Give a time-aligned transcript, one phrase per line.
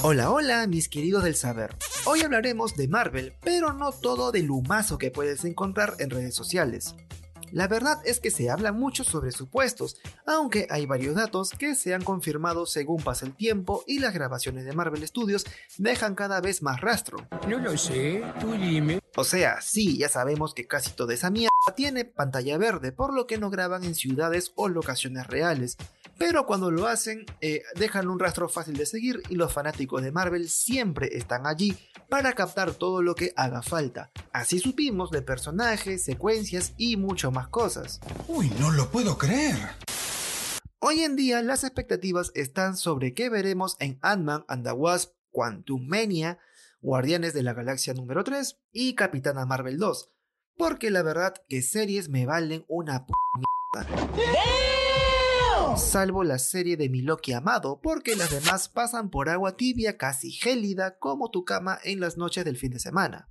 [0.00, 1.74] Hola, hola, mis queridos del saber.
[2.06, 6.94] Hoy hablaremos de Marvel, pero no todo del humazo que puedes encontrar en redes sociales.
[7.50, 11.94] La verdad es que se habla mucho sobre supuestos, aunque hay varios datos que se
[11.94, 15.44] han confirmado según pasa el tiempo y las grabaciones de Marvel Studios
[15.78, 17.18] dejan cada vez más rastro.
[17.48, 19.00] No lo sé, tú dime.
[19.16, 23.26] O sea, sí, ya sabemos que casi toda esa mierda tiene pantalla verde, por lo
[23.26, 25.76] que no graban en ciudades o locaciones reales.
[26.18, 30.10] Pero cuando lo hacen, eh, dejan un rastro fácil de seguir y los fanáticos de
[30.10, 34.10] Marvel siempre están allí para captar todo lo que haga falta.
[34.32, 38.00] Así supimos de personajes, secuencias y mucho más cosas.
[38.26, 39.56] Uy, no lo puedo creer.
[40.80, 45.86] Hoy en día las expectativas están sobre qué veremos en Ant-Man and the Wasp, Quantum
[45.86, 46.38] Mania,
[46.80, 50.10] Guardianes de la Galaxia número 3 y Capitana Marvel 2.
[50.56, 53.12] Porque la verdad que series me valen una p
[55.76, 60.30] Salvo la serie de mi Loki amado, porque las demás pasan por agua tibia casi
[60.30, 63.28] gélida como tu cama en las noches del fin de semana.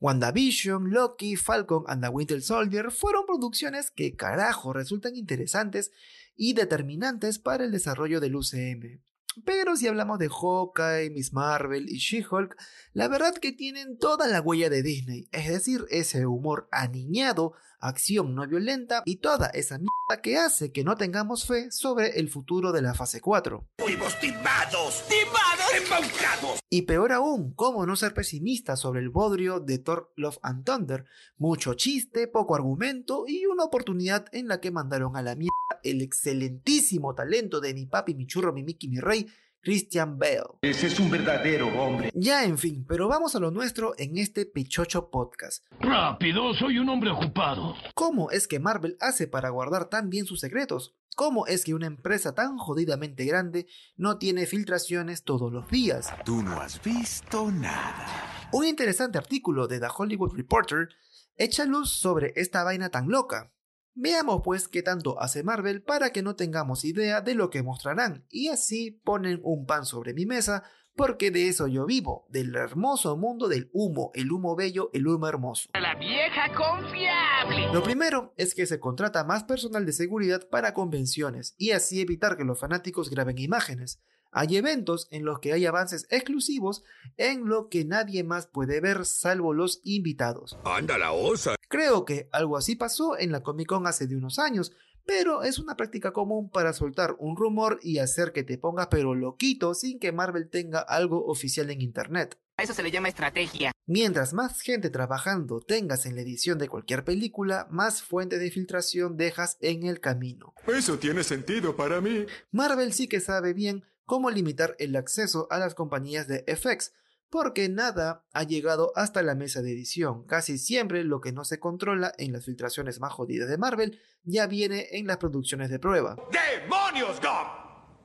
[0.00, 5.92] WandaVision, Loki, Falcon and the Winter Soldier fueron producciones que carajo resultan interesantes
[6.36, 9.00] y determinantes para el desarrollo del UCM.
[9.44, 12.56] Pero si hablamos de Hawkeye, Miss Marvel y She-Hulk,
[12.92, 18.34] la verdad que tienen toda la huella de Disney, es decir, ese humor aniñado, acción
[18.34, 22.72] no violenta y toda esa mierda que hace que no tengamos fe sobre el futuro
[22.72, 23.68] de la fase 4.
[23.78, 25.04] ¡Fuimos timados!
[25.08, 25.74] ¡Timados!
[25.76, 26.60] ¡Embaucados!
[26.70, 31.04] Y peor aún, cómo no ser pesimista sobre el bodrio de Thor Love and Thunder.
[31.36, 35.52] Mucho chiste, poco argumento y una oportunidad en la que mandaron a la mierda
[35.82, 39.26] el excelentísimo talento de mi papi, mi churro, mi Mickey, mi rey,
[39.62, 40.58] Christian Bale.
[40.60, 42.10] Ese es un verdadero hombre.
[42.14, 45.64] Ya, en fin, pero vamos a lo nuestro en este Pichocho Podcast.
[45.78, 47.76] Rápido, soy un hombre ocupado.
[47.94, 50.96] ¿Cómo es que Marvel hace para guardar tan bien sus secretos?
[51.14, 56.12] ¿Cómo es que una empresa tan jodidamente grande no tiene filtraciones todos los días?
[56.24, 58.48] Tú no has visto nada.
[58.52, 60.88] Un interesante artículo de The Hollywood Reporter
[61.36, 63.52] echa luz sobre esta vaina tan loca.
[63.94, 68.24] Veamos pues qué tanto hace Marvel para que no tengamos idea de lo que mostrarán
[68.30, 70.64] y así ponen un pan sobre mi mesa
[70.94, 75.26] porque de eso yo vivo, del hermoso mundo del humo, el humo bello, el humo
[75.26, 75.70] hermoso.
[75.74, 77.72] La vieja confiable.
[77.72, 82.36] Lo primero es que se contrata más personal de seguridad para convenciones y así evitar
[82.36, 84.02] que los fanáticos graben imágenes.
[84.34, 86.82] Hay eventos en los que hay avances exclusivos
[87.18, 90.56] en lo que nadie más puede ver salvo los invitados.
[90.64, 91.54] Anda la osa.
[91.68, 94.72] Creo que algo así pasó en la Comic Con hace de unos años,
[95.04, 99.14] pero es una práctica común para soltar un rumor y hacer que te pongas pero
[99.14, 102.38] loquito sin que Marvel tenga algo oficial en internet.
[102.56, 103.72] A eso se le llama estrategia.
[103.86, 109.16] Mientras más gente trabajando tengas en la edición de cualquier película, más fuentes de filtración
[109.16, 110.54] dejas en el camino.
[110.66, 112.24] Eso tiene sentido para mí.
[112.50, 116.92] Marvel sí que sabe bien cómo limitar el acceso a las compañías de FX,
[117.30, 120.24] porque nada ha llegado hasta la mesa de edición.
[120.26, 124.46] Casi siempre lo que no se controla en las filtraciones más jodidas de Marvel ya
[124.46, 126.16] viene en las producciones de prueba.
[126.30, 127.46] ¡Demonios, Dom!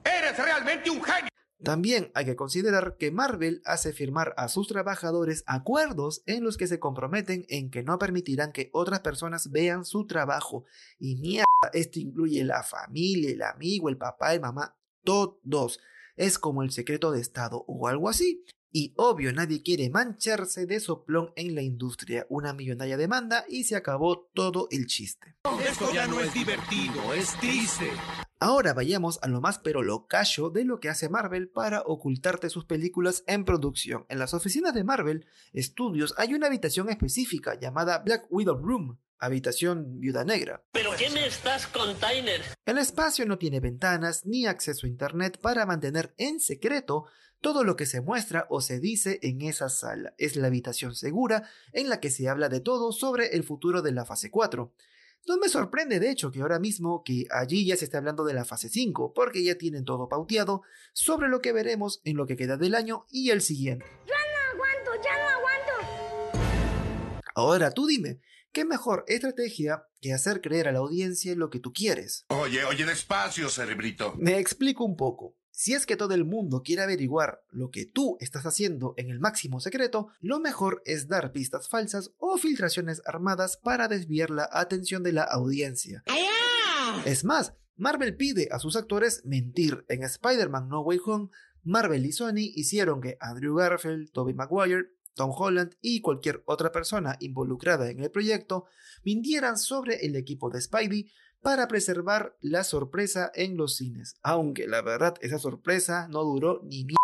[0.04, 1.30] ¡Eres realmente un genio!
[1.64, 6.68] También hay que considerar que Marvel hace firmar a sus trabajadores acuerdos en los que
[6.68, 10.66] se comprometen en que no permitirán que otras personas vean su trabajo.
[11.00, 15.80] Y mierda, esto incluye la familia, el amigo, el papá, el mamá, todos.
[16.18, 18.44] Es como el secreto de Estado o algo así.
[18.74, 22.28] Y obvio, nadie quiere mancharse de soplón en la industria.
[22.30, 25.38] Una millonaria demanda y se acabó todo el chiste.
[25.66, 27.90] Esto ya no es divertido, es triste.
[28.40, 32.50] Ahora vayamos a lo más pero lo callo de lo que hace Marvel para ocultarte
[32.50, 34.06] sus películas en producción.
[34.10, 35.26] En las oficinas de Marvel
[35.56, 40.64] Studios hay una habitación específica llamada Black Widow Room, habitación viuda negra.
[40.74, 42.42] ¿Pero qué me estás container?
[42.66, 47.06] El espacio no tiene ventanas ni acceso a internet para mantener en secreto
[47.40, 50.16] todo lo que se muestra o se dice en esa sala.
[50.18, 53.92] Es la habitación segura en la que se habla de todo sobre el futuro de
[53.92, 54.74] la fase 4.
[55.28, 58.34] No me sorprende de hecho que ahora mismo que allí ya se esté hablando de
[58.34, 60.64] la fase 5, porque ya tienen todo pauteado
[60.94, 63.86] sobre lo que veremos en lo que queda del año y el siguiente.
[64.08, 65.74] Ya no aguanto, ya no aguanto.
[67.36, 68.20] Ahora tú dime,
[68.52, 72.26] ¿qué mejor estrategia que hacer creer a la audiencia lo que tú quieres?
[72.30, 74.14] Oye, oye, despacio, cerebrito.
[74.18, 75.36] Me explico un poco.
[75.52, 79.20] Si es que todo el mundo quiere averiguar lo que tú estás haciendo en el
[79.20, 85.02] máximo secreto, lo mejor es dar pistas falsas o filtraciones armadas para desviar la atención
[85.02, 86.04] de la audiencia.
[87.06, 89.84] Es más, Marvel pide a sus actores mentir.
[89.90, 91.30] En Spider-Man No Way Home,
[91.64, 97.18] Marvel y Sony hicieron que Andrew Garfield, Tobey Maguire, Tom Holland y cualquier otra persona
[97.20, 98.66] involucrada en el proyecto
[99.04, 101.12] mintieran sobre el equipo de Spidey
[101.42, 104.16] para preservar la sorpresa en los cines.
[104.22, 107.02] Aunque la verdad esa sorpresa no duró ni mierda,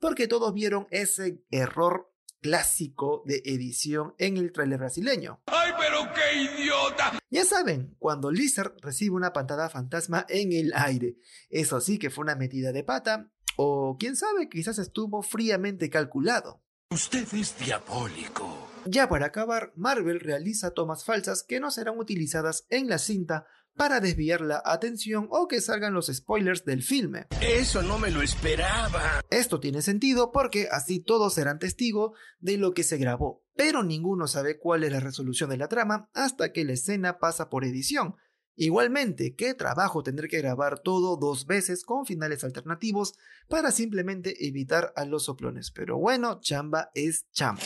[0.00, 2.08] porque todos vieron ese error
[2.40, 5.42] clásico de edición en el trailer brasileño.
[5.46, 7.18] ¡Ay, pero qué idiota!
[7.30, 11.16] Ya saben, cuando Lizard recibe una pantada fantasma en el aire.
[11.50, 16.61] Eso sí que fue una metida de pata, o quién sabe, quizás estuvo fríamente calculado.
[16.92, 18.68] Usted es diabólico.
[18.84, 23.98] Ya para acabar, Marvel realiza tomas falsas que no serán utilizadas en la cinta para
[23.98, 27.28] desviar la atención o que salgan los spoilers del filme.
[27.40, 29.22] Eso no me lo esperaba.
[29.30, 32.10] Esto tiene sentido porque así todos serán testigos
[32.40, 36.10] de lo que se grabó, pero ninguno sabe cuál es la resolución de la trama
[36.12, 38.16] hasta que la escena pasa por edición.
[38.56, 43.14] Igualmente, qué trabajo tener que grabar todo dos veces con finales alternativos
[43.48, 45.70] para simplemente evitar a los soplones.
[45.70, 47.62] Pero bueno, chamba es chamba.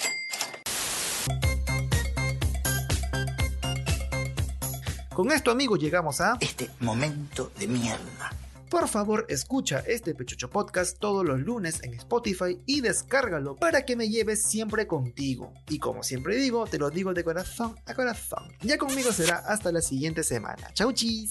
[5.13, 6.37] Con esto amigos llegamos a...
[6.41, 8.36] Este momento de mierda.
[8.71, 13.97] Por favor, escucha este Pechocho Podcast todos los lunes en Spotify y descárgalo para que
[13.97, 15.53] me lleves siempre contigo.
[15.69, 18.53] Y como siempre digo, te lo digo de corazón a corazón.
[18.63, 20.71] Ya conmigo será hasta la siguiente semana.
[20.75, 21.31] Chau chis.